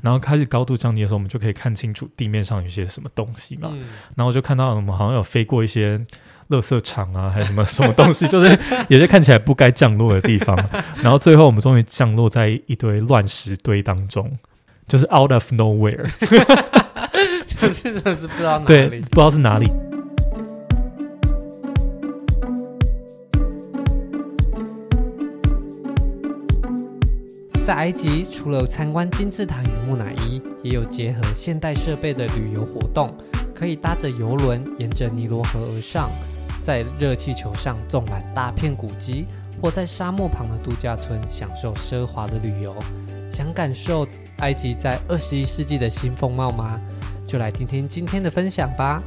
[0.00, 3.70] 然后开始高度降低的时候，我们就可以看清楚地面上有些什么东西嘛。
[3.72, 3.80] 嗯、
[4.16, 5.98] 然后我就看到我们好像有飞过一些
[6.48, 8.58] 垃圾场啊，还有什么什么东西， 就是
[8.88, 10.56] 有些看起来不该降落的地方。
[11.02, 14.30] 然后最后我们终于降落在一堆乱石堆当中，
[14.86, 16.08] 就是 out of nowhere，
[17.46, 19.68] 就是真的是不知道哪里，对，不知道是哪里。
[27.68, 33.14] 在埃及，除了参观金字塔与木乃伊，也有结合现代设备的旅游活动，
[33.54, 36.08] 可以搭着游轮沿着尼罗河而上，
[36.64, 39.26] 在热气球上纵览大片古迹，
[39.60, 42.74] 或在沙漠旁的度假村享受奢华的旅游。
[43.30, 46.80] 想感受埃及在二十一世纪的新风貌吗？
[47.26, 49.02] 就来听听今天的分享吧。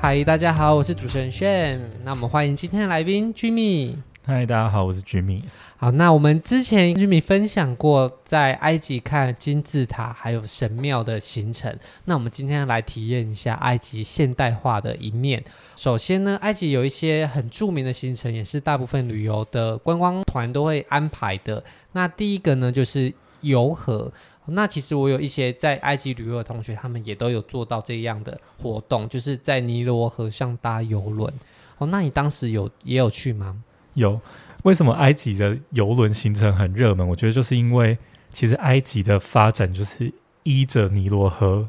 [0.00, 1.78] 嗨，大家好，我是主持人 Shane，。
[2.02, 3.94] 那我们欢迎今天的来宾 Jimmy。
[4.26, 5.42] 嗨，大家好，我是 Jimmy。
[5.76, 15.44] 好，那我们之前 Jimmy 分享过在埃及看金字塔还有神庙的行程，那我们今天来体验一下埃及现代化的一面。
[15.76, 21.62] 首先呢，埃及有一些很著名的行程，也是大部分旅游的观光团都会安排的。
[21.92, 23.12] 那第一个呢，就是
[23.42, 24.10] 游河。
[24.46, 31.30] 那其实我有一些在埃及旅游的同学，他们也都有做到这样的活动，就是在尼罗河上搭游轮。
[31.76, 33.62] 哦，那你当时有也有去吗？
[33.94, 34.20] 有，
[34.64, 37.06] 为什么埃及的游轮行程很热门？
[37.06, 37.96] 我觉得就是因为
[38.32, 41.68] 其实埃及的发展就是依着尼罗河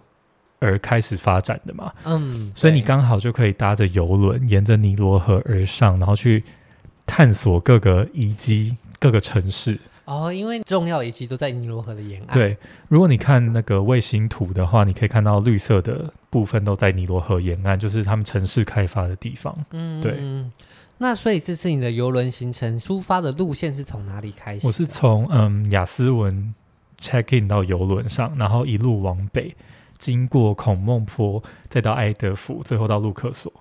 [0.59, 1.93] 而开始发展的嘛。
[2.03, 6.43] 嗯，所以你刚好就可以搭着游轮沿着尼罗河而上，然后去
[7.05, 9.79] 探索各个遗迹、各个城市。
[10.05, 12.33] 哦，因为重要遗迹都在尼罗河的沿岸。
[12.33, 12.55] 对，
[12.87, 19.57] 如果你看那个卫星图的话，你可以看到绿色的部分都在尼罗河沿岸，就是他们城市开发的地方。
[19.71, 20.13] 嗯，对。
[20.97, 24.65] 那所以这次你的游轮行程出发的路线是从哪里开始？
[24.65, 26.53] 我是从嗯雅斯文
[27.01, 29.53] check in 到游轮上，然后一路往北，
[29.97, 33.51] 经过孔孟坡，再到埃德福，最后到路克索。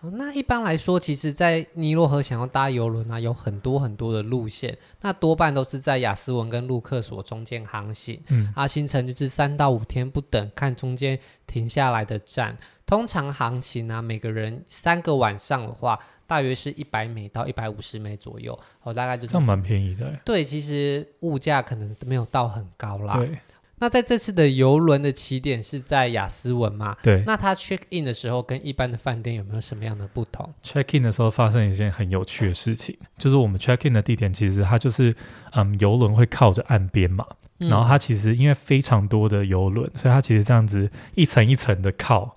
[0.00, 8.20] 哦，那一般来说，其实，在尼罗河想要搭游轮啊，有很多很多的路线，那多半都是在雅斯文跟路克索中间航行。
[8.28, 11.18] 嗯，啊，行程就是三到五天不等，看中间
[11.48, 12.56] 停下来的站。
[12.86, 18.56] 通常航行情啊，每个人三个晚上的话，大约是一百美到一百五十美左右。
[18.84, 20.16] 哦，大概就是这样蛮便宜的。
[20.24, 23.16] 对，其实物价可能没有到很高啦。
[23.16, 23.36] 对。
[23.80, 26.96] 那在这次的游轮的起点是在雅斯文嘛？
[27.00, 27.22] 对。
[27.24, 35.14] 那它 check in 的时候跟一般的饭店有没有什么样的不同？check in 的时候发生一件很有趣的事情，就是我们 check in 的地点其实它就是，
[35.52, 37.24] 嗯，游轮会靠着岸边嘛。
[37.60, 42.34] 嗯、然后它其实因为非常多的游轮，所以它其实这样子一层一层的靠。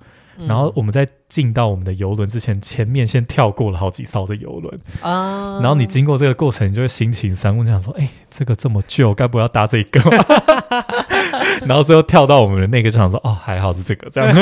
[0.48, 5.60] 然后我们在进到我们的游轮之前，前面先跳过了好几艘的游轮啊。
[5.62, 10.26] 然后你经过这个过程，你就会心情三问，想说：“哎，这个这么旧，该不会要搭这个吗？”
[11.66, 14.34] 然后最后跳到我们的那个，就想说：“哦，还好是这个这样。”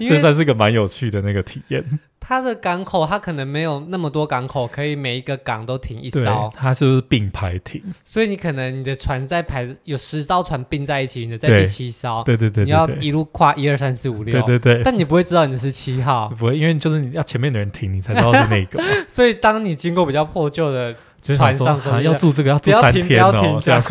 [0.00, 1.84] 这算是个蛮有趣的那个体验。
[2.26, 6.50] 它的港口，它可能没有那么多港口，可以每一个港都停一艘。
[6.56, 7.82] 它是不是并排停？
[8.02, 12.22] 所以你可能你的船在排有十艘船并在一起，你的在第七艘。
[12.24, 14.40] 对对对，对，对，你要一路跨一二三四五六。
[14.40, 14.82] 对对对。
[14.82, 18.82] 但你不会知道你的是七号，不会，因为就是你要前面的人停，你才知道是 那个。
[19.06, 23.82] 所以当你经过比较破旧的船上时候，要住这个要住三天哦，停这样。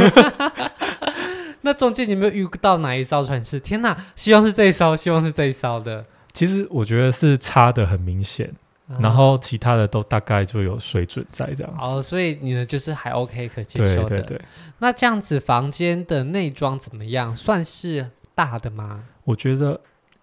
[1.65, 3.57] 那中间你有没有遇到哪一艘船是？
[3.59, 6.05] 天哪，希望是这一艘，希望是这一艘的。
[6.33, 8.53] 其实我觉得是差的很明显，
[8.89, 11.79] 嗯，然后其他的都大概就有水准在这样子。
[11.79, 14.09] 哦，所以你呢就是还 OK 可接受的。
[14.09, 14.41] 对对对。
[14.79, 17.33] 那这样子房间的内装怎么样？
[17.35, 19.01] 算是大的吗？
[19.23, 19.79] 我觉得，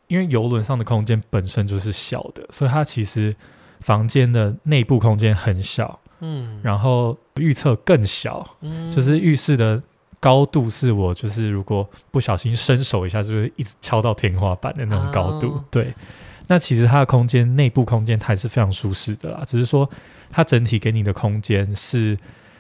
[0.09, 3.35] 因为游轮上的空间本身就是小的，所以它其实
[3.81, 5.99] 房间的内部空间很小。
[6.21, 6.61] 嗯。
[6.63, 8.47] 然后预测更小。
[8.61, 8.93] 嗯。
[8.93, 9.83] 就是浴室的。
[10.21, 15.53] 高度是我就是如果不小心伸手一下，就会一直敲到天花板的那种高度。
[15.53, 15.63] Oh.
[15.71, 15.95] 对，
[16.47, 19.89] 那其实它的空间内部空间还是非常舒适的啦，只是说
[20.31, 22.17] 它整体给你的空间是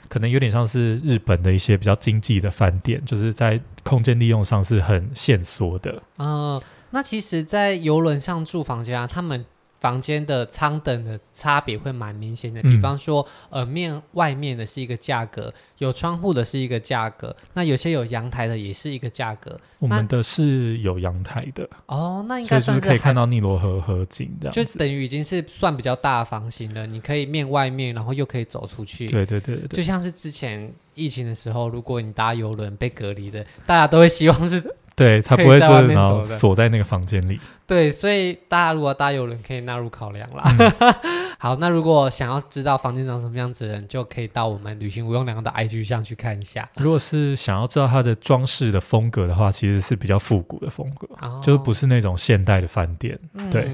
[0.09, 6.03] 可能有点像是日本的一些比较经济的饭店，就是在空间利用上是很限缩的。
[6.16, 9.45] 嗯、uh,，那其实，在游轮上住房间啊，他们。
[9.80, 19.59] 房间的舱等的差别会蛮明显的，比方说，呃，面外面的是一个价格，有窗户的是一个价格，那有些有阳台的也是一个价格。
[19.78, 26.86] 我们的是有阳台的哦，那应该算是，是可以看到尼罗河河景这样，就等于已经是算比较大的房型了。
[26.86, 29.09] 你可以面外面，然后又可以走出去。
[29.09, 34.62] 对对对对，就像是之前疫情的时候，如果你搭游轮被隔离的，大家都会希望是。
[35.01, 37.41] 对，他不会说然后锁在那个房间里。
[37.67, 40.45] 对，所以大家如果搭邮轮可以纳入考量啦。
[40.59, 40.95] 嗯、
[41.41, 46.69] 好，那如果想要知道房间长什么样子的人，就可以到我们旅行无用良的 IG 上去看一下。
[46.77, 53.19] 如果是想要知道它的装饰的风格的话，其实是比较复古的风格，哦、就是不是那种现代的饭店。
[53.33, 53.71] 嗯、对。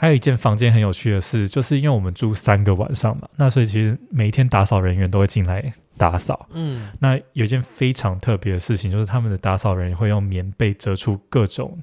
[0.00, 6.46] 还有一间房间很有趣的是，就是因为我们住三个晚上嘛，那所以其实每一天打扫人员都会进来打扫。
[6.52, 11.76] 嗯，那有一件非常特别的事情，就是他们的打扫人员会用棉被折出各种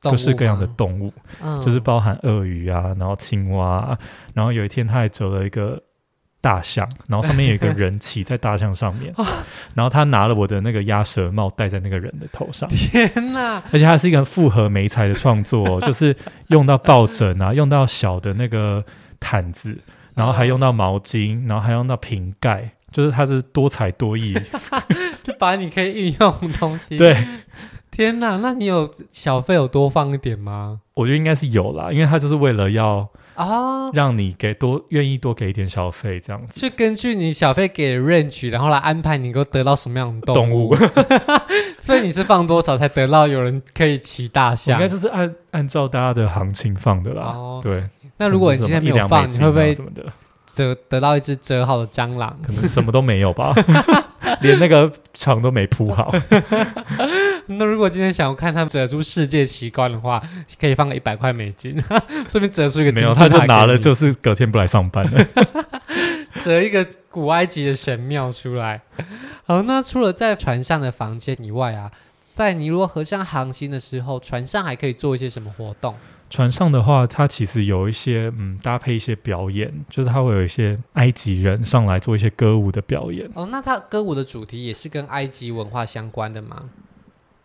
[0.00, 3.98] 各式各样的动物，动物就是包含鳄鱼啊，然后青蛙啊，
[4.32, 5.82] 然后有一天他还折了一个。
[6.48, 9.12] 大象，然后上面有一个人骑在大象上面，
[9.76, 12.66] 然后他拿了我的那个鸭舌帽戴在那个人的头上。
[12.70, 13.62] 天哪！
[13.70, 16.16] 而且它是一个复合媒材的创作， 就是
[16.46, 18.82] 用到抱枕啊，用到小的那个
[19.20, 19.76] 毯子，
[20.14, 24.34] 然后还用到毛巾，然后还用到瓶盖，就是它是多才多艺，
[25.22, 26.96] 就把你可以运用的东西。
[26.96, 27.14] 对，
[27.90, 28.38] 天哪！
[28.38, 30.80] 那你有小费有多放一点吗？
[30.94, 33.06] 我觉得应该是有啦，因为他就是为了要。
[33.38, 40.74] 哦，让你给多愿意多给一点小费，这样子，就根据你小费给的 range，然后来安排你能够得到什么样的动物。
[40.74, 40.88] 动物
[41.80, 44.74] 所以你是放多少才得到有人可以骑大象？
[44.74, 47.22] 应该就是按按照大家的行情放的啦。
[47.22, 47.82] 哦，对。
[48.16, 50.04] 那如果你今天没有放，你会不会怎么的
[50.56, 52.36] 得得到一只折好的蟑螂？
[52.44, 53.54] 可能什么都没有吧，
[54.42, 56.12] 连那个床都没铺好。
[57.48, 60.22] 那如果今天想要看他们折出世界奇观的话，
[60.60, 61.76] 可以放个一百块美金，
[62.30, 62.92] 顺便折出一个。
[62.92, 65.26] 没有，他就拿了，就是隔天不来上班了。
[66.40, 68.82] 折一个古埃及的神庙出来。
[69.44, 71.90] 好，那除了在船上的房间以外啊，
[72.22, 75.94] 在尼罗河上航行的时候，船上还可以做一些什么活动？
[76.30, 83.28] 船上的话，它其实有一些嗯，搭配一些表演，就是它会有一些埃及人上来做一些歌舞的表演。
[83.34, 86.64] 哦，那它歌舞的主题也是跟埃及文化相关的吗？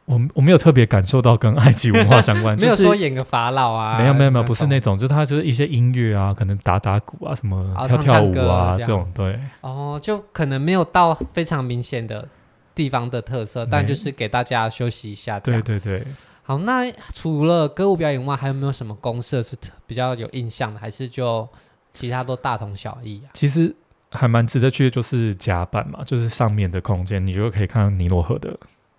[0.06, 9.40] 我我没有特别感受到跟埃及文化相关， 没有说演个法老啊，没有没有没有，不是那种，就是它就是一些音乐啊，可能打打鼓啊，什么跳跳舞啊这种，对。
[9.62, 12.28] 哦，就可能没有到非常明显的
[12.76, 15.40] 地方的特色，但就是给大家休息一下。
[15.40, 16.04] 对对对。
[16.44, 19.56] 好，那除了歌舞表演外，还有没有什么公社是
[19.88, 20.80] 比较有印象的？
[20.80, 21.48] 还是就
[21.94, 23.32] 其他都大同小异啊？
[23.34, 23.74] 其实
[24.12, 28.54] 还蛮值得去的，就是甲板嘛，就是上面的空间，你就可以看到尼罗河的。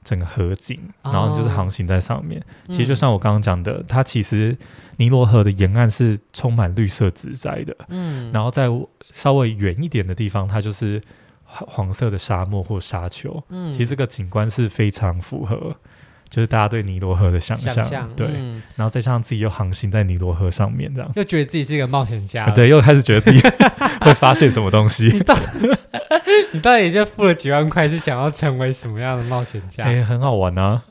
[0.05, 2.41] 整个河景，然后就是航行在上面。
[2.41, 4.57] 哦、其实就像我刚刚讲的，嗯、它其实
[4.99, 7.75] 尼罗河的沿岸是充满绿色植栽的。
[7.89, 8.69] 嗯，然后在
[9.13, 11.01] 稍微远一点的地方，它就是
[11.45, 13.43] 黄色的沙漠或沙丘。
[13.49, 15.75] 嗯，其实这个景观是非常符合。
[16.35, 23.41] 就是大家对尼罗河的想象，想象对，嗯、然后再加上自己又航行在尼罗河上面，这样又觉得自己是一个冒险家，对，又开始觉得自己
[24.03, 25.07] 会发现什么东西。
[25.15, 25.37] 你到，
[26.51, 29.85] 你到底就付了几万块，是想要成为什么样的冒险家？
[29.85, 30.83] 哎，很好玩啊！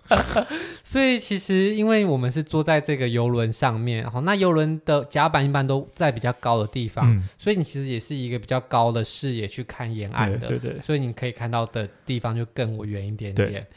[0.81, 13.67] 所以其实，因为我们是坐在这个游轮上面，然后那游轮的甲板一般都在比较高的地方，嗯、所以你其实也是一个比较高的视野去看沿岸的，对，对对，所以你可以看到的地方就更远一点点。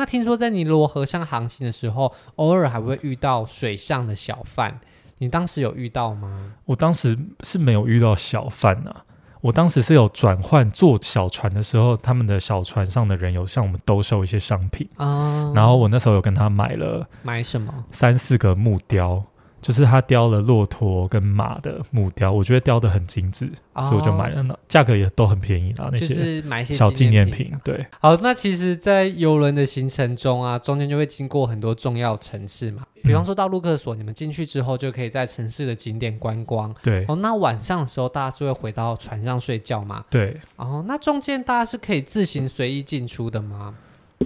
[0.00, 4.80] 对那听说在尼罗河上航行的时候，偶尔还会遇到水上的小贩，
[5.18, 6.54] 你当时有遇到吗？
[6.64, 9.04] 我当时是没有遇到小贩啊，
[9.42, 19.22] 我当时是有转换坐小船的时候，他们的小船上的人有向我们兜售一些商品啊，然后我那时候有跟他买了买什么三四个木雕。
[19.60, 24.42] 就是他雕了骆驼跟马的木雕，我觉得雕得很精致，哦、所以我就买了。
[24.42, 27.52] 那价格也都很便宜啦，那些就是买一些小纪念品。
[27.62, 36.74] 对，好，那其实，在游轮的行程中啊，中间就会经过很多重要城市嘛，比方说到陆克索，你们进去之后就可以在城市的景点观光。
[36.82, 40.04] 对，哦，那晚上的时候大家是会回到船上睡觉嘛？
[40.08, 43.74] 对，哦，那中间大家是可以自行随意进出的吗？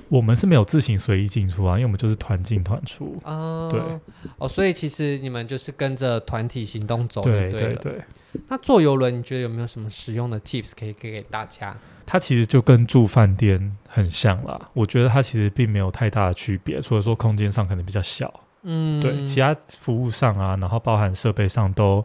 [0.09, 3.21] 我们是没有自行随意进出啊，因为我们就是团进团出。
[3.25, 3.81] 哦，对，
[4.39, 8.01] 哦，所以其实你们就是跟着团体行动走对，对对对。
[8.49, 11.77] 那坐游轮，你觉得有没有什么实用的 tips 可以给给大家？
[12.07, 18.33] 它其实就跟住饭店很像啦，我觉得它其实并没有太大的区别，除了说空间上可能比较小。
[18.63, 22.05] 嗯，对，其他服务上啊，然后包含设备上都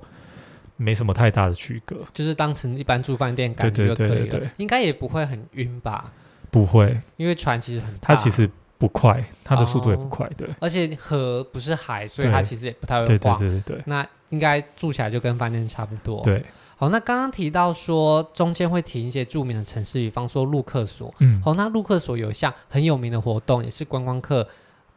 [0.78, 4.10] 没什么太大的区隔，就是当成一般住饭店感觉就可以了。
[4.10, 6.14] 对对对对对，应该也不会很晕吧？
[6.52, 10.48] 不会，因为船其实很大，它其实不快，它的速度也不快，对。
[10.60, 13.38] 而且河不是海，所以它其实也不太会晃。
[13.38, 13.84] 对对对对。
[13.86, 16.22] 那应该住起来就跟饭店差不多。
[16.24, 16.44] 对。
[16.78, 21.14] 好，那刚刚提到说中间会停一些著名的城市，比方说陆克索。
[21.20, 21.42] 嗯。
[21.44, 24.48] 好，那陆克索有一项很有名的活动，也是观光客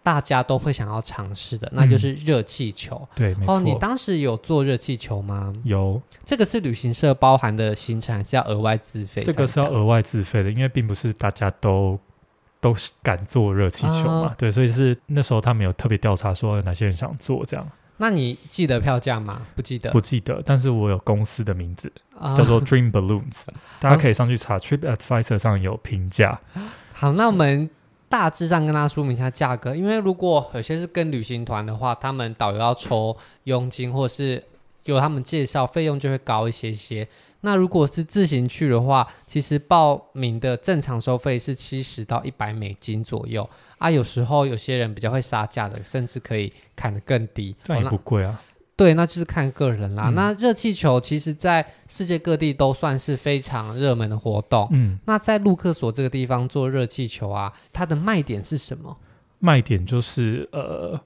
[0.02, 2.97] 大家都会想要尝试的，那就是热气球。
[2.97, 3.54] 嗯、对，没错。
[3.54, 5.52] 哦，你当时有坐热气球吗？
[5.64, 6.00] 有。
[6.25, 9.23] 这个是旅行社包含的行程，还是要额外自费？
[9.23, 11.99] 这个是要额外自费的，因为并不是大家都
[12.61, 17.66] 都是敢坐热气球嘛，uh, 对，所以是那时候他们有特别调查说有哪些人想做这样。
[17.99, 19.42] 那你记得票价吗？
[19.54, 20.42] 不记得，不记得。
[20.44, 23.47] 但是我有公司的名字，uh, 叫做 Dream Balloons，
[23.78, 26.40] 大家可以上去查 TripAdvisor 上有评价。
[26.92, 27.68] 好，那我们
[28.12, 34.45] 大致上跟大家说明一下价格，因为如果有些是跟旅行团的话，他们导游要抽佣金，或是
[34.85, 37.09] 有他们介绍，费用就会高一些些。
[37.40, 43.90] 那如果是自行去的话，其实报名的正常收费是七十到一百美金左右啊。
[43.90, 48.38] 有时候有些人比较会杀价的，甚至可以砍得更低，这样也不贵啊。
[48.82, 50.08] 对，那就是看个人啦。
[50.08, 54.66] 嗯、那热气球其实在世界各地都算是非常热门的活动。
[54.72, 58.96] 嗯，那在陆克索这个地方做热气球啊，它的卖点是什么？
[59.38, 61.00] 卖点就是呃，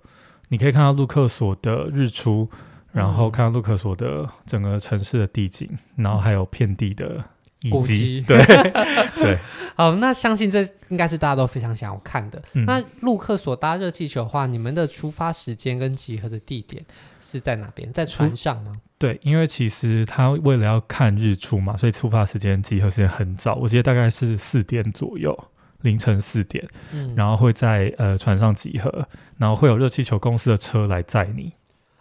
[0.48, 2.48] 你可以看到陆克索的日出。
[2.92, 7.22] 然后看到陆克索的整个城市的地景，然后还有遍地的
[7.68, 8.42] 遗迹，对
[9.16, 9.38] 对。
[9.74, 12.42] 好，那相信这应该是大家都非常想要看的。
[12.54, 16.82] 嗯、那陆克所搭热气球的话，你们的出发时间跟集合的地点
[17.20, 17.92] 是在哪边？
[17.92, 18.72] 在船上吗？
[18.96, 25.38] 对，因为其实他为了要看日出嘛，所以出发时间、集合时间很早，我记得大概是四点左右，
[25.82, 26.66] 凌晨四点。
[26.92, 29.06] 嗯，然后会在呃船上集合，
[29.36, 31.52] 然后会有热气球公司的车来载你。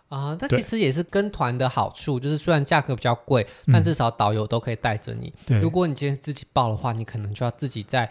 [0.07, 5.33] 啊，这其实也是跟团的好处，就是虽然价格比较贵，但至少导游都可以带着你。
[5.45, 8.09] 对，如果你今天自己报的话，你可能就要自己在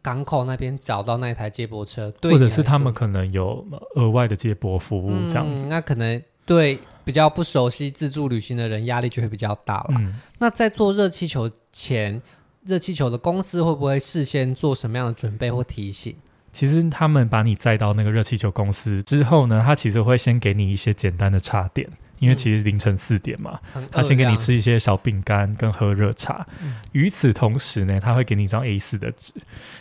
[0.00, 3.64] 港口那边找到那一台接驳车，对，或者是他们可能有
[3.96, 5.64] 额外的接驳服务这样子。
[5.64, 9.94] 嗯，那可能对比较不熟悉自助旅行的人压力就会比较大了。
[9.98, 12.20] 嗯，那在做热气球前，
[12.64, 16.16] 热气球的公司会不会事先做什么样的准备或提醒？
[16.58, 21.88] 其实他们把你载到那个热气球公司之后呢，他其实会先给你一些简单的插电。
[22.18, 26.46] 因为其实凌晨四点嘛，嗯、他先给你吃一些小饼干跟喝热茶。
[26.62, 29.32] 嗯、与此同时呢，他会给你一张 A 四的纸，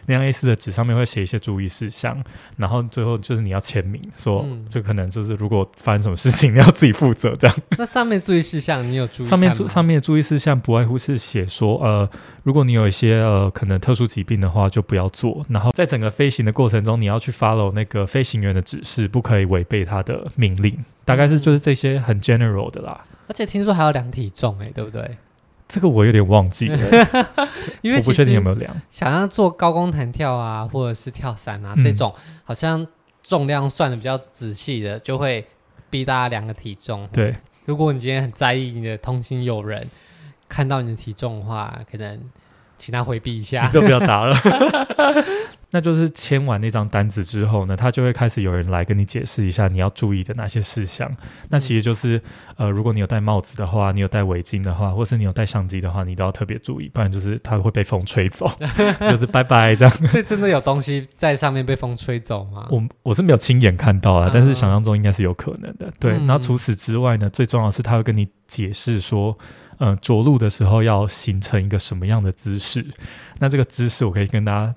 [0.05, 2.21] 那张 A 四的纸上面会写一些注意事项，
[2.55, 7.57] 然后最后就是你要签名，说、嗯、就可能就是如果发生什么事情， 你要自己负责这样。
[7.77, 9.27] 那上面注意事项你有注意？
[9.27, 12.09] 上面注上面的注意事项不外乎是写说，呃，
[12.43, 15.45] 如果你有一些呃可能特殊疾病的话，就不要做。
[15.49, 20.77] 然后在整个飞行的过程中，你要去 follow 那个飞行员的指示，不可以违背他的命令。
[21.07, 25.17] 大概是就是这些很 general 的啦，而且听说还要量体重哎、欸，对不对？
[25.65, 26.77] 这个我有点忘记了，
[27.81, 28.75] 因为我不确定有没有量。
[28.89, 32.85] 想要做高空弹跳啊，或者是跳伞啊、嗯、这种，好像
[33.23, 35.47] 重量算的比较仔细的，就会
[35.89, 37.07] 逼大家量个体重。
[37.13, 37.33] 对，
[37.63, 39.89] 如果你今天很在意你的同行友人
[40.49, 42.19] 看到你的体重的话，可能
[42.77, 44.37] 请他回避一下，你都不要打了。
[45.71, 51.09] 那就是签完那张单子之后呢，他就会开始有人来跟你解释一下你要注意的哪些事项。
[51.11, 51.17] 嗯、
[51.49, 52.21] 那其实就是，
[52.55, 58.49] 呃，如果你有戴帽子的话，你有戴围巾的话，或是你有带相机的话，你都要特别注意，不然就是它会被风吹走，
[59.11, 59.93] 就是拜拜这样。
[60.07, 62.67] 所以真的有东西在上面被风吹走吗？
[62.71, 65.91] 我我是没有亲眼看到啊，但是想象中应该是有可能的。
[65.99, 69.37] 对，嗯、然后除此之外呢，最重要的是他会跟你解释说，
[69.79, 72.85] 嗯、呃，着陆的时候要形成一个什么样的姿势。
[73.39, 74.73] 那这个姿势我可以跟大家。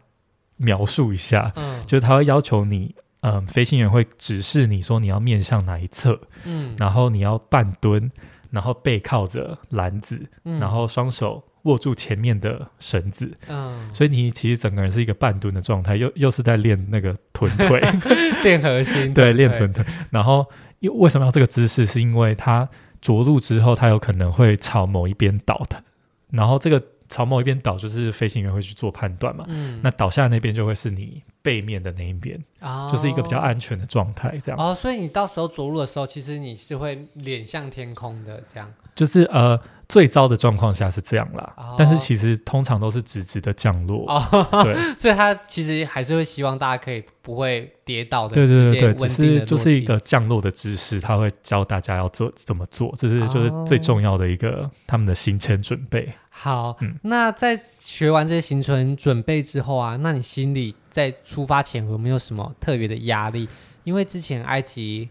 [0.60, 8.10] 描述一下，嗯，就是他会要求你，嗯、呃，飞行员会指示你说你要面向哪一侧，嗯，然后你要半蹲，
[8.50, 17.80] 然后背靠着篮子，嗯、然后双手握住前面的绳子，嗯，所以你其实整个人是一个半蹲的状态，又又是在练那个臀腿，
[18.44, 19.82] 练核心，对，练臀腿。
[20.10, 20.44] 然后
[20.80, 21.86] 又为什么要这个姿势？
[21.86, 22.68] 是因为它
[23.00, 25.82] 着陆之后，它有可能会朝某一边倒的，
[26.30, 26.82] 然后这个。
[27.10, 29.44] 朝某一边倒，就是飞行员会去做判断嘛。
[29.48, 34.58] 嗯，那倒下的那边就会是你背面的那一边，哦，就是一个比较安全的状态，这样。
[34.58, 38.72] 哦，所以你到时候着陆的时候，其实你是会脸向天空的，这样。
[38.94, 39.58] 就是呃，
[39.90, 44.06] 最糟的状况下是这样啦，哦、但是其实通常都是直直的降落。
[44.08, 48.34] 哦，对， 所以他其实还是会希望大家可以不会跌倒的。
[48.34, 56.10] 对对对对，只是就是一个降落的姿势，他会教大家要做怎么做，这是就是最重要的一个、哦、他们的行前准备。
[56.28, 63.48] 好，嗯、那在学完这些行程准备之后啊，那你心里在出发前有没有什么特别的压力？
[63.82, 65.08] 因为之前埃及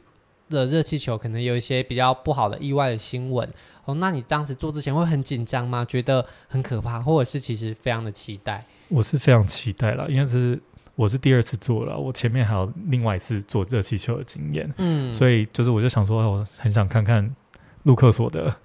[0.49, 3.47] 的热气球可能有一些比较不好的意外的新闻
[3.85, 3.95] 哦。
[3.95, 5.85] 那你当时做之前会很紧张吗？
[5.85, 8.65] 觉得很可怕，或者是其实非常的期待？
[8.87, 10.59] 我是非常期待了，因为是
[10.95, 17.35] 我是第二次做了，我前面还有另外一次做热气球的经验，嗯，所以就是我就想说，我很想看看
[17.83, 18.55] 陆克所的。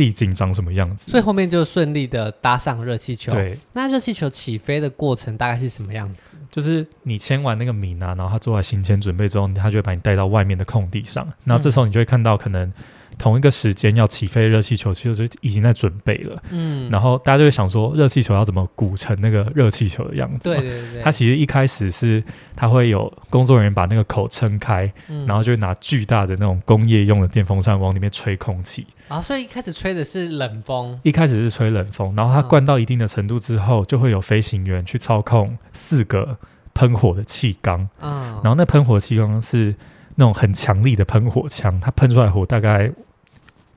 [0.00, 1.10] 地景长什么样子？
[1.10, 3.32] 所以后面就顺利的搭上热气球。
[3.32, 6.38] 对，那热气球起飞的过程大概是什么样子？
[6.50, 12.72] 就是你签完那个名啊，然后他做完行前准备之后，他就会把你带到外面的空地上，然后这时候你就会看到可能
[13.20, 16.42] 同一个时间要起飞热气球，其实就已经在准备了。
[16.48, 20.38] 嗯，然后大家就会想说，热气球要怎么鼓成那个热气球的样子？
[20.44, 21.02] 对对对。
[21.02, 22.24] 它其实一开始是
[22.56, 28.86] 它会有工作人员把那个口撑开，嗯、然后就拿巨大的那种工业用的电风扇往里面吹空气。
[29.08, 30.98] 啊，所以一开始吹的是冷风。
[31.02, 36.38] 一开始是吹冷风，然后它灌到一定的程度之后，就会有飞行员去操控四个
[36.72, 37.86] 喷火的气缸。
[38.00, 39.74] 嗯，然后那喷火气缸是
[40.14, 42.90] 那种很强力的喷火枪，它喷出来火大概。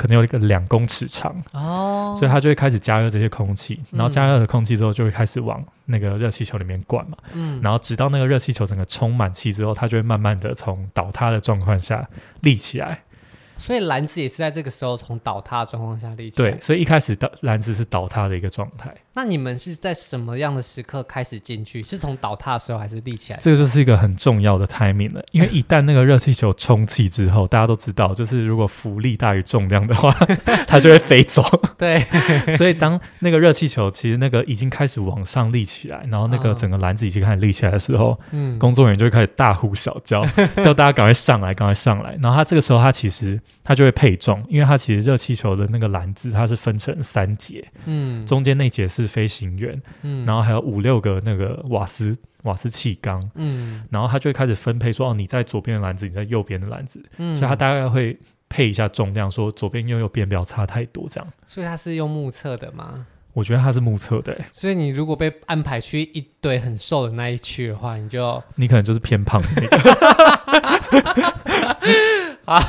[0.03, 12.05] 可能有一个两公尺长哦，所以它就会开始加热这些空气，然后加热了空气之后，就会开始往那个热气球里面灌嘛，嗯，然后直到那个热气球整个充满气之后，它就会慢慢的从倒塌的状况下
[12.41, 13.01] 立起来。
[13.55, 16.51] 所以篮子也是在这个时候从倒塌的状况下立起来。
[16.51, 18.93] 对，所以一开始的篮子是倒塌的一个状态。
[19.15, 21.83] 那你们是在什么样的时刻开始进去？
[21.83, 23.39] 是从倒塌的时候还是立起来？
[23.39, 30.11] 这个就是一个很重要的 timing 了，因为一旦那个热气球充气之后，大家都知道，就是如果浮力大于重量的话，
[30.65, 31.43] 它就会飞走。
[31.77, 32.03] 对，
[32.57, 40.25] 所以当那个热气球其实那个已经开始往上立起来，然后那个整个篮子已经开始立起来的时候，嗯，工作人员就会开始大呼小叫，
[40.63, 42.17] 叫大家赶快上来，赶快上来。
[42.19, 49.03] 然后他这个时候他其实他就会配重，因为他其实热气球的那个篮子它是分成三节，嗯，中间那节是。
[49.03, 58.17] 是飞行员，嗯，然后还有五六个那个瓦斯瓦斯气缸，嗯，然后他就会开始分配说，哦，你在左边的篮子，你在右边的篮子，嗯，所以他大概会
[58.47, 61.27] 配一下重量，说左边右右边不要差太多，这样。
[61.45, 63.05] 所以他是用目测的吗？
[63.33, 64.45] 我觉得他是目测的，欸。
[64.53, 69.77] 所以你如果被安排去一堆很瘦的那一区的话，你就你可能就是偏胖的那个。
[72.45, 72.59] 啊，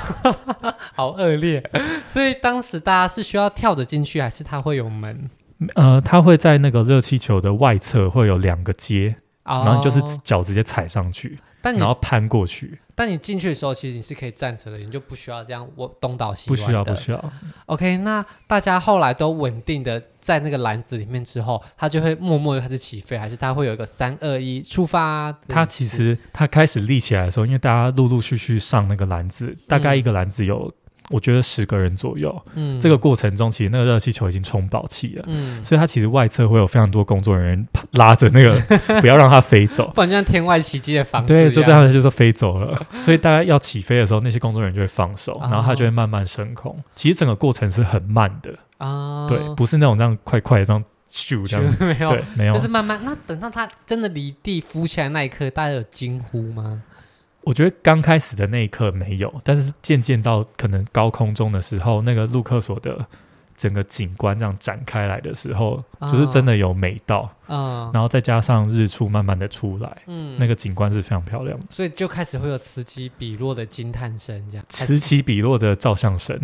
[0.94, 1.62] 好恶劣！
[2.06, 5.28] 所以当时大家是需要跳着进去，还是它会有门？
[5.74, 12.78] 呃，它会在那个热气球的外侧会有两个阶，然后你就是脚直接踩上去，但你然后攀过去。
[12.94, 16.56] 但你进去的时候，其实你是可以站着的，你就不需要这样我东倒西歪。
[16.56, 17.32] 不需要，不需要。
[17.66, 25.36] OK，那大家后来都稳定的在那个篮子里面之后，它就会默默的开始起飞，还是它会有一个三二一出发？
[25.48, 30.72] 它其实它开始立起来的时候，因为大家陆陆续续上那个篮子，大概一个篮子有。
[31.10, 38.58] 我觉得十个人左右，嗯，这个过程中其实那个热气球已经充饱气了，嗯，所以它其实外侧会有非常多工作人员拉着那个，
[39.00, 42.80] 不要让它飞走，不然就像天外奇迹的房子，对，就这样就是飞走了。
[42.96, 46.76] 所以大家要起飞的时候，那些工作人员就会放手，然后它就会慢慢升空。
[46.94, 48.54] 其实整个过程是很慢的。
[48.78, 52.98] 啊，对，不是那种这样快快的这样咻这样， 没有，对，没有，就是慢慢。
[53.04, 56.82] 那等到它真的离地浮起来那一刻，大家有惊呼吗？
[57.44, 63.06] 我觉得刚开始的那一刻没有，但是渐渐到可能高空中的时候，那个陆克所的
[63.56, 76.38] 整个景观这样展开来的时候，哦、就是真的有美到，嗯，然后再加上日出慢慢的出来，嗯，那个景观是非常漂亮的，所以就开始会有此起彼落的惊叹声，这样此起彼落的照相声，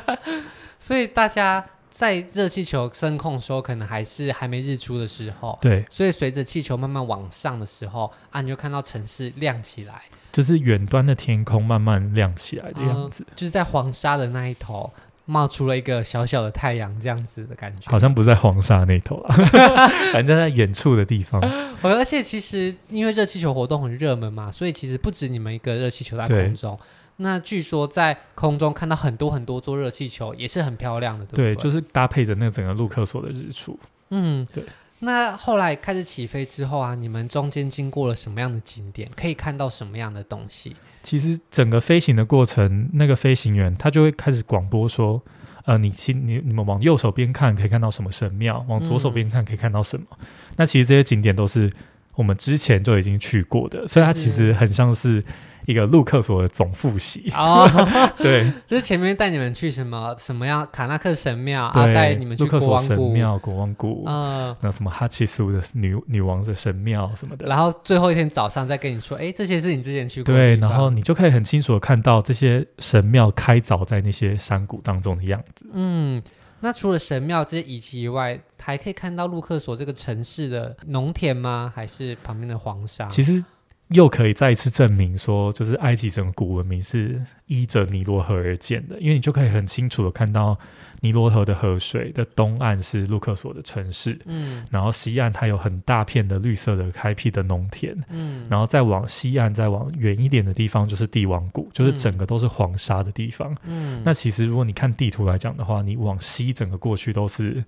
[0.78, 1.64] 所以大家。
[1.90, 5.58] 在热气球升空的时候，可能还是还没日出的时候。
[5.60, 13.24] 对，所以随着气球慢慢往上的时候，啊，你就看到城市亮起来，就是远端的天空慢慢亮起来的样子。
[13.28, 14.92] 嗯，就是在黄沙的那一头
[15.24, 17.90] 冒出了一个小小的太阳，这样子的感觉。
[17.90, 19.34] 好像不在黄沙那头啊，
[20.12, 21.40] 反正在远处的地方。
[21.82, 26.78] 而且其实因为热气球活动很热门嘛，所以其实不止你们一个热气球在空中。
[27.20, 31.54] 那据说在空中看到很多很多座热气球，也是很漂亮的，对不对？
[31.54, 33.76] 对，就是搭配着那个整个陆克所的日出。
[34.10, 34.62] 嗯，对。
[35.00, 39.10] 那后来开始起飞之后啊，你们中间经过了什么样的景点？
[39.16, 40.76] 可以看到什么样的东西？
[41.02, 45.20] 其实整个飞行的过程，那个飞行员他就会开始广播说
[45.66, 50.06] ：“呃，你亲，你你们往右手边看，可以看到什么神庙；往左手边看，可以看到什么。
[50.20, 50.26] 嗯”
[50.56, 51.68] 那其实这些景点都是
[52.14, 55.24] 我们之前就已经去过的，所以它其实很像是。
[55.68, 57.68] 一个陆克所的总复习哦，
[58.16, 75.66] 对，就是前面带你们去什么什么样卡纳克神庙啊，带你们去国王庙、国王谷，嗯，那什么哈奇苏的女女王的神庙什么的，然后最后一天早上再跟你说，哎，这些是你之前去过的，对，然后你就可以很清楚的看到这些神庙开凿在那些山谷当中的样子。
[75.74, 76.22] 嗯，
[76.60, 81.70] 那除了神庙这些遗迹以外，还可以看到陆克所这个城市的农田吗？
[81.76, 83.06] 还是旁边的黄沙？
[83.08, 83.44] 其实。
[83.88, 90.58] 又可以再一次证明说，就是埃及整个古文明是依着尼罗河而建的，因为你就可以很清楚的看到
[91.00, 107.64] 尼罗河的河水的东岸是卢克索的城市，嗯，然后西岸它有很大片的绿色的开辟的农田，嗯，然后再往西岸再往远一点的地方就是帝王谷，就是整个都是黄沙的地方，嗯，那其实如果你看地图来讲的话，你往西整个过去都是。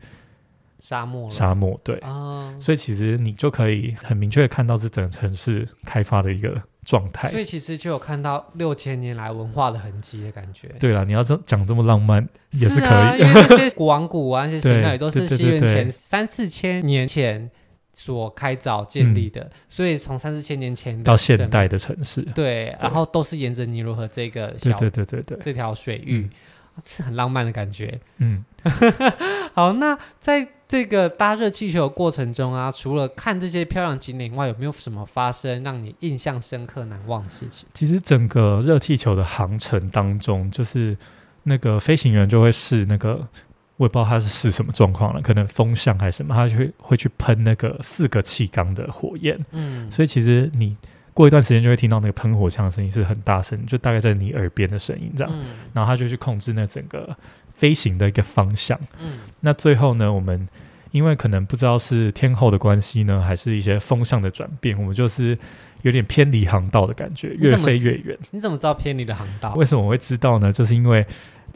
[0.81, 7.29] 沙漠，沙漠，对，哦、所以其实你就可以很明确的看到这整个城市开发的一个状态。
[7.29, 10.69] 所以其实就有看到六千年来文化的痕迹的感觉。
[10.81, 17.51] 对了，你要这讲这么浪漫也是可以，啊、因为这些古王谷啊，那些寺庙也都是西元前三四千年前
[17.93, 22.77] 所开凿建立的，嗯、所以从三四千年前到现代的城市，对，对。
[22.81, 25.39] 然后都是沿着尼罗河这个小对对对对对。
[25.43, 26.23] 这条水域。
[26.23, 26.31] 嗯。
[26.87, 28.43] 是很浪漫的感觉，嗯，
[29.55, 37.67] 好，那在这个搭热气球的过程中啊，除了看这些漂亮景点外，有没有什么发生让你印象深刻、难忘的事情？
[37.75, 40.97] 其实整个热气球的航程当中，就是
[41.43, 43.27] 那个飞行员就会试那个，
[43.77, 50.77] 我也不知道他是试什么状况了，可能风向还是什么，他就会会去喷那个四个气缸的火焰，嗯，所以其实你。
[51.13, 55.33] 过一段时间就会听到那个喷火枪的声音是很大声，就大概在你耳边的声音这样。
[55.35, 57.15] 嗯、然后他就去控制那整个
[57.61, 58.79] 飞行的一个方向。
[58.99, 60.49] 嗯，那最后呢，我们
[60.93, 65.39] 因为可能不知道是天候的关系呢，还是一些风向的转变，我们就是
[65.83, 68.19] 有点偏离航道的感觉，越飞越远。
[68.31, 69.53] 你怎么知道偏离的航道？
[69.55, 70.51] 为什么我会知道呢？
[70.51, 71.07] 就是因为。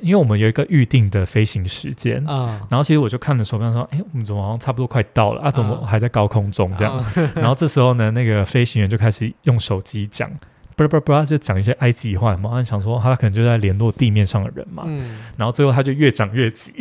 [0.01, 5.51] 因为我们有一个预定的飞行时间，嗯，然后其实我就看着手表说，哎，我们怎么好像差不多快到了啊？
[5.53, 7.03] 怎么还在高空中这样？
[7.15, 10.29] 嗯、然后这时候呢，那个飞行员就开始用手机讲，
[10.77, 12.51] 不不不，就讲一些埃及话嘛。
[12.53, 14.83] 他想说他可能就在联络地面上的人嘛。
[14.87, 16.73] 嗯，然后最后他就越讲越急，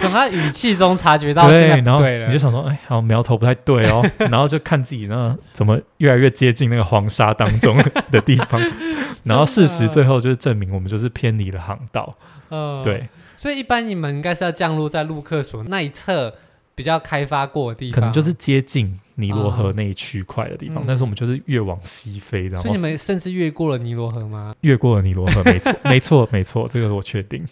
[0.00, 2.26] 从他语气中察觉到 对了。
[2.26, 4.04] 你就想说，哎，好像苗头不太对哦。
[4.30, 7.76] 然后就看自己那怎么越来越接近那个黄沙当中
[8.10, 8.60] 的地方。
[9.24, 12.12] 然后事实最后就是证明我们就是偏离了航道，
[12.50, 16.34] 嗯，对，所以一般你们应该是要降落在陆克索那一侧
[16.74, 24.54] 比较开发过的地方，可能就是接近尼罗河那一区块的地方，嗯、但是我们就是越往西飞，然后所以你们甚至越过了尼罗河吗？
[24.62, 27.44] 越过了尼罗河，没错， 没错，没错，这个我确定。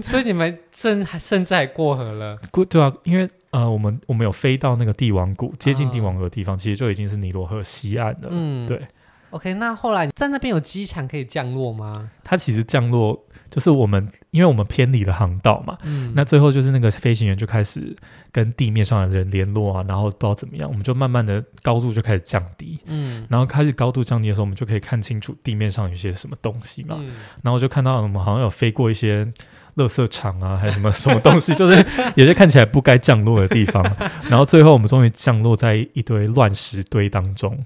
[0.00, 2.36] 所以你们甚甚至还过河了？
[2.50, 8.28] 过对啊，因为呃，我们我们有飞到那个帝王谷，接近帝王谷的地方，嗯、其实就已经是尼罗河西岸了。
[8.30, 8.80] 嗯，对。
[9.30, 12.10] OK，那后来在那边有机场可以降落吗？
[12.24, 15.76] 它其实降落就是我们，因为我们偏离了航道嘛。
[15.82, 16.12] 嗯。
[16.14, 17.94] 那最后就是那个飞行员就开始
[18.32, 22.78] 跟地面上的人联络啊，然后不知道怎么样，我们就慢慢的高度就开始降低。
[22.86, 23.26] 嗯。
[23.28, 26.96] 然后开始高度降低的时候，我们就可以看清楚地面上有些什么东西嘛。
[26.98, 27.12] 嗯。
[27.42, 29.24] 然后就看到我们好像有飞过一些
[29.74, 31.84] 垃圾场啊，还是什么什么东西，就是
[32.16, 33.84] 有些看起来不该降落的地方。
[34.30, 37.58] 然后最后我们终于降落在一堆乱石堆当中。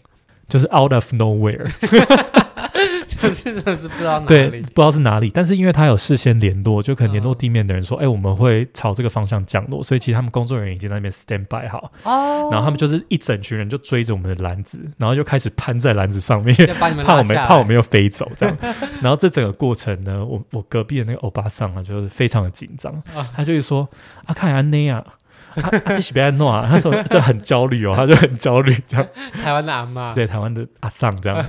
[0.51, 1.65] 就是 out of nowhere，
[3.07, 5.31] 就是真的是不知道哪里，对，不知道是哪里。
[5.33, 11.93] 但是因为他有事先联络，就可能联络地面的人说：“哎、嗯欸，我们会朝这个方向降落。”所以其实他们工作人员已经在那边 stand by 好。
[12.05, 12.49] 哦。
[12.51, 16.55] 然后他们就是一整群人就追着我们的篮子，然后就开始攀在篮子上面，
[17.05, 18.57] 怕我们怕我们又飞走这样。
[19.01, 23.89] 然后这整个过程呢，我我隔壁的那个欧巴桑啊，就是非常的紧张，哦、他就会说
[24.27, 25.05] ：“啊，看安内啊。”
[25.55, 29.07] 他他自己别弄啊， 他说就很焦虑哦，他就很焦虑这样。
[29.43, 31.47] 台湾的阿妈，对台湾的阿桑这样，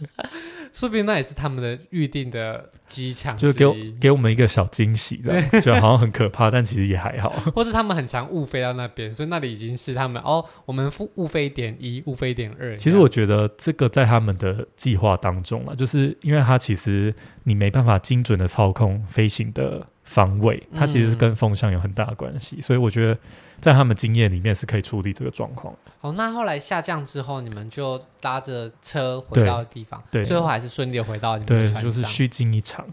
[0.72, 7.30] 说不定那也是他们的预定的机场，就是给我给我们一个小惊喜，这样就好像很可怕，但其实也还好。
[7.54, 12.74] 或是他们很常误飞到那边，所以那里已经是他们哦，我们误误飞点一，误飞点二。
[12.76, 17.14] 其实我觉得这个在他们的计划当中啊，就是因为他其实
[17.44, 19.86] 你没办法精准的操控飞行的。
[20.04, 23.16] 方位，它其实是跟风向有很大的关系，嗯、所以我觉得
[23.60, 25.74] 在他们经验里面是可以处理这个状况。
[26.00, 32.84] 好，那后来下降之后，你们就搭着车回到地方，对，最后还是顺利回到你们的船上，对，就是虚惊一场。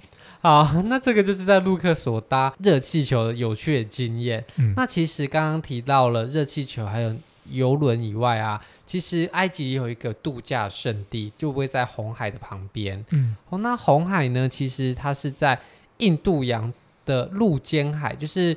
[0.42, 4.46] 好， 那这个就是在陆克所搭热气球的有趣的经验。
[4.58, 7.14] 嗯、那其实刚刚提到了热气球还有
[7.50, 13.04] 游轮以外啊，其实埃及也有一个度假胜地，就会在红海的旁边。
[13.10, 15.60] 嗯，哦，那红海呢，其实它是在
[15.98, 16.72] 印度洋
[17.10, 18.56] 的陆间海，就是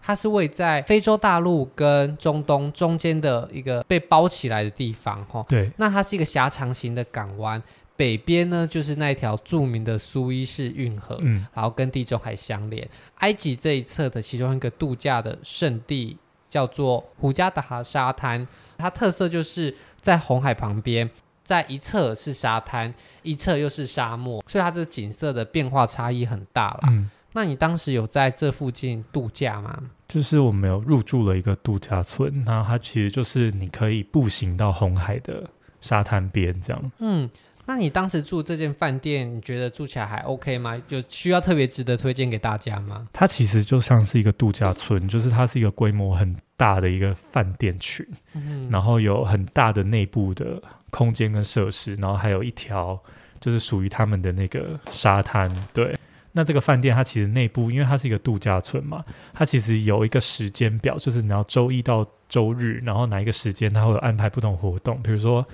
[0.00, 5.44] 它是位在非洲大陆跟中东中间的一个被包起来的地方，哈。
[5.46, 7.62] 对，那它是一个狭长型的港湾，
[7.94, 12.88] 北边呢就是那一条著名的苏伊士运河，嗯，然后跟地中海相连。
[13.16, 16.16] 埃及这一侧的其中一个度假的圣地
[16.48, 21.08] 叫做胡加达哈沙滩，它特色就是在红海旁边，
[21.44, 26.88] 在一侧是沙滩，一侧又是沙漠，所以它这个景色的变化差异很大啦。
[26.88, 29.80] 嗯那你当时有在这附近度假吗？
[30.08, 35.48] 就是我们有入住了一个度假村，然后它其实就是你可以步行到红海的
[35.80, 36.92] 沙滩边这样。
[36.98, 37.30] 嗯，
[37.64, 40.76] 那你当时住这间饭店，你觉得住起来还 OK 吗？
[40.88, 43.06] 就需要特别值得推荐给大家吗？
[43.12, 53.00] 它其实就像是一个度假村，就是它是一个规模很大的一个饭店群，嗯，然后有很大的内部的空间跟设施，然后还有一条
[53.38, 55.96] 就是属于他们的那个沙滩，对。
[56.32, 65.02] 那这个饭店它其实内部，因为它是一个度假村嘛，它其实有一个时间表，就是你要周一到周日，然后哪一个时间它会有安排不同活动。
[65.02, 65.44] 比如说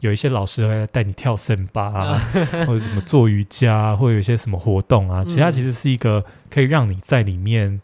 [0.00, 2.18] 有一些老师会带你跳森巴啊，
[2.66, 5.24] 或者什么做瑜伽，或者有一些什么活动啊。
[5.24, 7.80] 其实它其实是一个可以让你在里面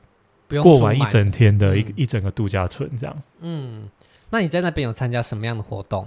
[0.63, 3.17] 过完一整天的一个一整个度假村这样。
[3.41, 3.89] 嗯，
[4.29, 6.07] 那你在那边有参加什么样的活动？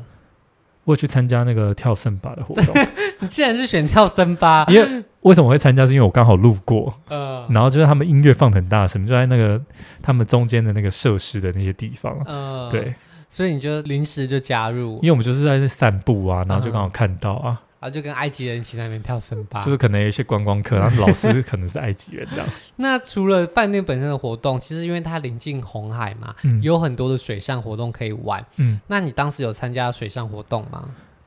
[0.84, 2.76] 我去参加那个跳森巴的活动。
[3.22, 5.86] 你既然是选跳森巴，因为为什么会参加？
[5.86, 9.62] 是因为我刚好路过，呃，然后就是他们音乐放很大声，就在那个
[10.02, 12.94] 他们中间的那个设施的那些地方，呃，对。
[13.28, 22.48] 所以你就临时就加入，因为我们就是在这散步啊，然后就刚好看到啊，然后就跟埃及人一起在那边跳森巴，就是可能有一些观光客，然后老师可能是埃及人这样。
[22.78, 28.46] 那除了饭店本身的活动，其实因为它临近红海嘛，嗯，有很多的水上活动可以玩。
[28.58, 30.86] 嗯，那你当时有参加水上活动吗？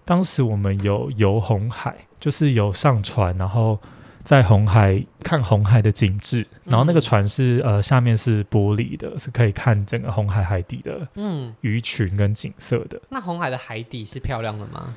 [0.08, 3.78] 当时我们有游红海，就是有上船，然后。
[4.24, 13.00] 在红海看红海的景致，然后那个船是、嗯、呃下面是玻璃的，是可以看整个红海海底的嗯鱼群跟景色的。
[13.08, 14.94] 那红海的海底是漂亮的吗？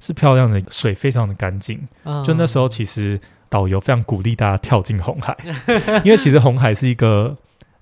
[0.00, 1.80] 是漂亮的，水非常的干净。
[2.02, 5.34] 嗯、就那时候其实导游非常鼓励大家跳进红海，
[6.04, 7.34] 因为其实红海是一个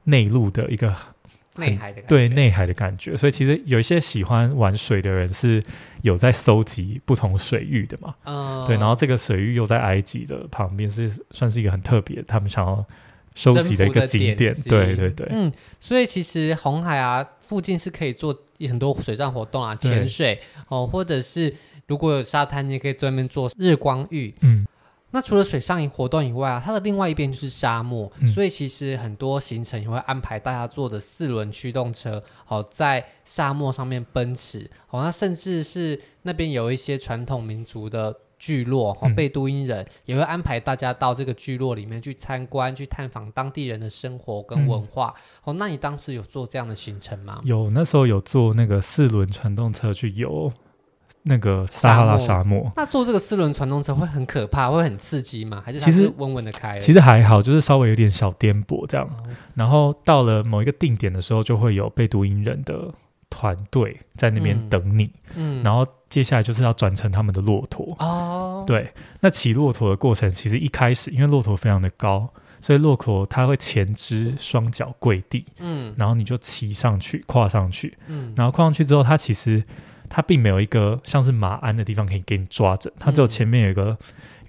[0.05, 0.95] 内陆的一个。
[1.56, 5.62] 内海的感觉，对内海的感觉，所以其实有一些喜欢玩水的人是
[6.02, 12.84] 有在搜集不同水域的嘛，嗯，对，然后这个水域又在埃及的旁边，是算是一个很特别，他们想要
[13.34, 18.36] 收集的一个景点，对对对，嗯，所以其实红海啊附近是可以做
[18.68, 21.54] 很多水上活动啊，潜水哦，或者是
[21.86, 24.66] 如果有沙滩，你也可以专门做日光浴，嗯。
[25.12, 45.14] 那除了水上营活动以外啊，它的另外一边就是沙漠，嗯、所以其实很多行程也会安排大家坐的四轮驱动车，好在沙漠上面奔驰，好，那甚至是那边有一些传统民族的聚落，哈，贝都因人也会安排大家到这个聚落里面去参观、去探访当地人的生活跟文化。
[45.44, 47.40] 哦、嗯，那你当时有做这样的行程吗？
[47.44, 50.51] 有，那时候有坐那个四轮传动车去游。
[51.24, 55.62] 那个撒哈拉沙漠，那坐这个四轮传动车会很可怕，会很刺激吗？
[55.64, 56.80] 还是其实稳稳的开？
[56.80, 59.08] 其实还好，就是稍微有点小颠簸这样。
[59.28, 62.92] 嗯、然后到了某一个定点的时候，就会有被读音人的
[63.30, 65.12] 团队在那边等你。
[65.37, 67.87] 嗯，然后接下来就是要转乘他们的骆驼。
[68.00, 72.28] 哦，对，那骑骆驼的过程，其实一开始因为骆驼非常的高，
[72.61, 75.44] 所以骆驼它会前肢双脚跪地。
[75.61, 77.96] 嗯，然后你就骑上去，跨上去。
[78.08, 79.62] 嗯，然后跨上去之后，它其实。
[80.14, 83.96] 它并没有一个像是马鞍的地方可以给你抓着，它只有前面有一个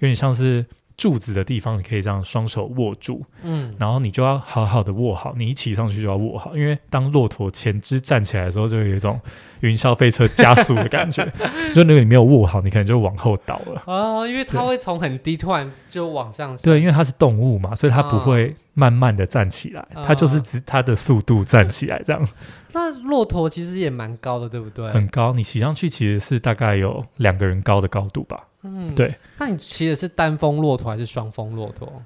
[0.00, 9.18] 点像是柱子的地方，你可以这样双手握住，嗯，然后你就要好好的握好，你一骑上去就要握好，因为当骆驼前肢站起来的时候，就会有一种
[9.64, 11.24] 云霄飞车加速的感觉，
[11.74, 22.28] 就那个你没有握好，你可能就往后倒了哦，因为它会从很低突然就往上，对，因为它是动物嘛，所以它不会慢慢的站起来，哦、它就是只它的速度站起来这样。
[22.72, 24.90] 那骆驼其实也蛮高的，对不对？
[24.90, 28.40] 很高，你骑上去其实是大概有两个人高的高度吧。
[28.62, 29.14] 嗯，对。
[29.38, 32.02] 那你骑的是单峰骆驼还是双峰骆驼？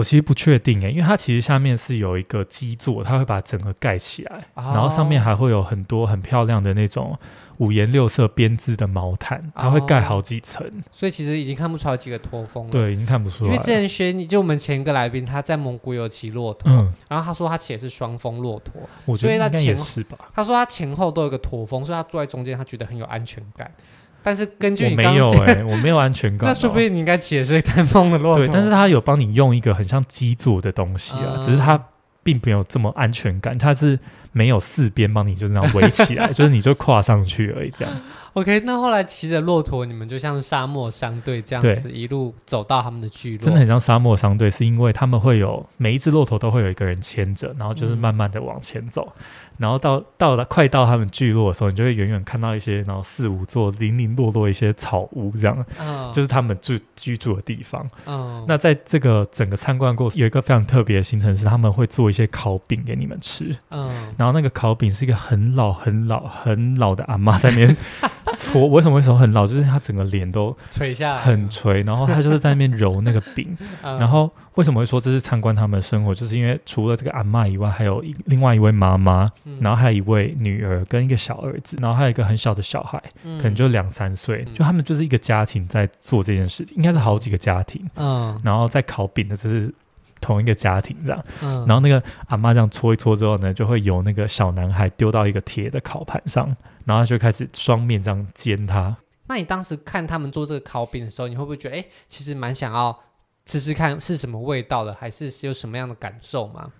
[0.00, 7.18] 我其实不确定诶，因为它其实下面是有一个基座，它会把整个盖起来，哦、然后上面还会有很多很漂亮的那种
[7.58, 12.70] 五颜六色编织的毛毯，它会盖好几层、哦，所以其实已经看不出来几个驼峰了。
[12.70, 13.50] 对，已经看不出来。
[13.50, 20.16] 因为之前学你就我们前一个来宾他在蒙古有骑骆驼，嗯，然后他说他骑的是双峰骆驼，我觉得应该也是吧。
[20.34, 23.70] 他说他前后都有个驼峰，所以他坐在中间，他觉得很有安全感。
[24.22, 26.52] 但是根据我没有哎、欸，我没有安全感、 哦。
[26.52, 28.46] 那说不定你应该骑的是单峰的骆驼。
[28.46, 31.82] 对，但是他有帮你用一个很像基座的东西啊，嗯、只是他
[32.22, 33.98] 并没有这么安全感，他是。
[34.32, 37.92] 没有四边帮你就是那样围起来， 就是你就跨上去而已，这样。
[38.34, 57.86] OK，那后来骑着骆驼，你们就像沙漠商队这样子一路走到他们的聚落，真的很像沙漠商队，是因为他们会有每一只骆驼都会有一个人牵着，然后就是慢慢的往前走，嗯、然后到到了快到他们聚落的时候，你就会远远看到一些然后四五座零零落落一些草屋这样，嗯、就是他们住居住的地方。
[58.06, 63.54] 哦，那在这个整个参观过程，有一个非常特别的行程是他们会做一些烤饼给你们吃。
[63.68, 63.90] 嗯。
[64.16, 67.76] 然后那个烤饼是一个很老、很老、很老的阿妈在那边
[68.34, 68.66] 搓。
[68.66, 68.96] 为什么？
[68.96, 69.46] 为什么很老？
[69.46, 71.82] 就是他整个脸都垂下来，很垂。
[71.82, 73.56] 然后他就是在那边揉那个饼。
[73.82, 76.14] 然后为什么会说这是参观他们的生活？
[76.14, 84.44] 就是因为除了这个阿嬷以外，还有一另外一位妈妈，然后还有一位女儿跟一个小儿子，然后还有一个很小的小孩，可能就两三岁。
[84.54, 87.84] 就他们就是一个家庭在做这件事情，应该是好几个家庭。
[87.96, 89.72] 嗯，然后在烤饼的就是。
[90.20, 96.46] 同一个家庭这样，嗯、然后那个阿妈这样搓一搓之后呢，就会有那个小男孩丢到一个铁的烤盘上，
[96.84, 98.96] 然后他就开始双面这样煎它。
[99.26, 102.98] 那你当时看他们做这个烤饼的时候，你会不会觉得，哎，其实蛮想要
[103.44, 106.70] 吃吃看是什么味道的，还是有什么样的感受吗？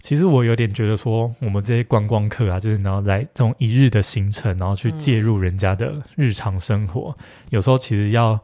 [0.00, 8.38] 其实我有点觉得说，我们这些观光客啊，就是然后来这种一日的行程，然后去介入人家的日常生活，嗯、有时候其实要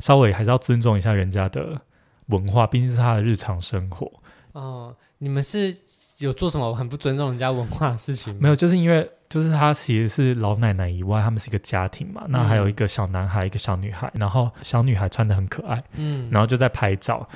[0.00, 1.80] 稍微还是要尊重一下人家的
[2.28, 4.10] 文化，毕竟是他的日常生活。
[4.52, 5.76] 哦，你们是
[6.18, 8.34] 有做什么很不尊重人家文化的事情？
[8.40, 17.28] 没有，就是因为就是他其实是老奶奶以外，他们是一个家庭嘛，那还有一个小男孩，一个小女孩，然后小女孩穿的很可爱，嗯，然后就在拍照。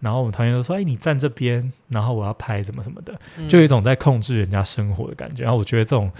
[0.00, 5.42] 然后我们团员都说：“哎，你站这边，然后我要拍什么什么的，嗯、就有一种在控制人家生活的感觉。
[5.42, 6.10] 然后我觉得这种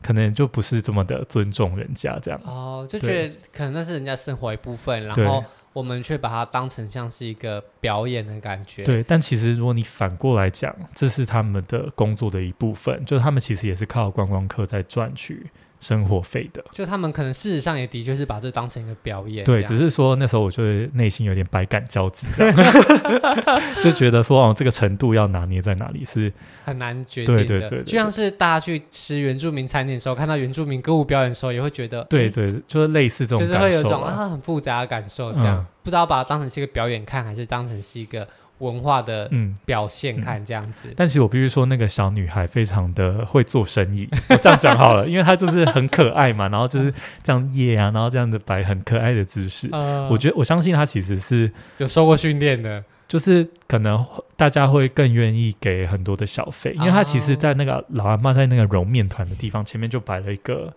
[0.00, 2.40] 可能就不是这么的尊重人家这样。
[2.44, 5.42] 哦，就觉得可能那是人家生活一部分，然后
[5.74, 8.84] 我们却把它当成像是一个表演的感觉。
[8.84, 15.46] 对，但其实如果你反过来讲，这是他们的工作的一部分，就是他们其实也是靠观光客在赚取。”
[15.84, 20.62] 生活费的，就他们可能事实上也的确是把这当成一个表演，对，只是说那时候我就
[20.94, 22.26] 内心有点百感交集，
[23.84, 26.32] 就觉得说哦，这个程度要拿捏在哪里是
[26.64, 38.26] 很难决定的，对对对，对，就像是大家去吃原住民餐点的时候，看到原住民歌舞表演的时候，也会觉得，对对，就是类似这种，就是会有一种啊很复杂的感受，这样、嗯、不知道把它当成是一个表演看，还是当成是一个。
[38.64, 39.30] 文化的
[39.64, 40.94] 表现，看这样子、嗯嗯。
[40.96, 44.08] 但其实我必须说，那个小女孩非常的会做生意。
[44.30, 49.68] 我这样讲好了，因为她就是很可爱嘛，然后就是这样耶啊，然后这样子摆很可爱的姿势。
[49.72, 54.04] 呃、我觉得我相信她其实是有受过训练的，就是可能
[54.36, 60.72] 大家会更愿意给很多的小费，因为她其实，在那个老阿妈在那个揉面团的地方前面就摆了一个。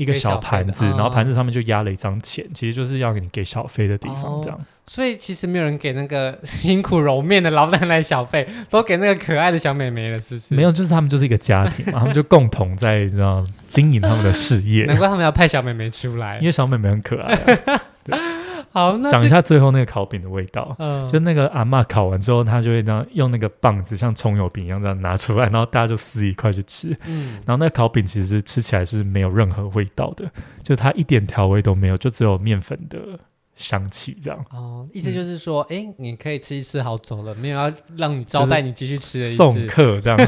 [0.00, 4.64] 一个小盘子，然后盘子上面就压了一张钱，嗯、其实就是要给你给小费的地方，这样、哦。
[4.86, 10.54] 所以其实没有人给那个 辛苦揉面的老奶奶小费，都给那个可爱的小美眉了，是不是？
[10.54, 14.86] 没有，就是他们就是一个家庭嘛，他们就共同在这样经营他们的事业。
[14.86, 17.82] 难怪他们要派小美眉出来，因为小美眉很可爱、啊。
[18.02, 18.18] 对。
[18.72, 20.74] 好，那讲一下最后那个烤饼的味道。
[20.78, 26.96] 嗯，就那个阿嬷烤完之后，她就会这样用那个棒子，像葱油饼一样这样拿出来，然后大家就撕一块去吃。
[27.06, 30.30] 嗯，然后那个烤饼其实吃起来是没有任何味道的，
[30.62, 32.98] 就它一点调味都没有，就只有面粉的
[33.56, 34.44] 香气这样。
[34.50, 39.36] 哦，意思就是说，哎、嗯，你可以吃一吃好走了，没有要让你招待你继续吃的意思。
[39.36, 40.18] 送客这样。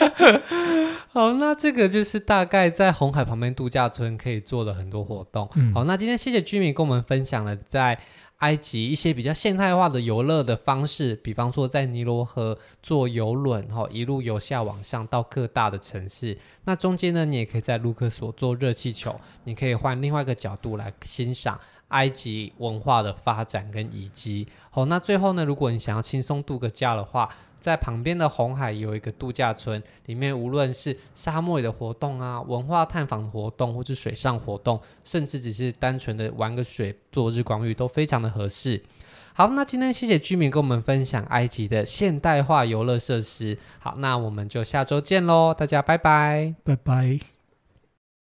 [1.12, 5.48] 好，那这个就是大概在红海旁边度假村可以做的很多活动。
[5.56, 7.98] 嗯、好，那今天谢谢居民跟我们分享了在
[8.38, 16.38] 埃及一些比较现代化的游乐的方式，比方说在尼罗河坐游轮，哈，一路由下往上到各大的城市。
[16.64, 21.60] 那中间呢，你也可以在卢克索坐热气球，你可以换另外一个角度来欣赏
[21.90, 24.48] 埃及文化的发展跟遗迹。
[24.70, 27.28] 好，那最后呢，如果你想要轻松度个假的话，
[27.60, 38.82] 在旁边的红海有一个度假村，里面无论是沙漠里的活动啊、文化探访活动，或是水上活动，甚至只是单纯的玩个水、做日光浴，都非常的合适。
[39.34, 43.56] 好，那今天谢谢居民跟我们分享埃及的现代化游乐设施。
[43.78, 47.39] 好，那我们就下周见喽，大家拜拜，拜拜。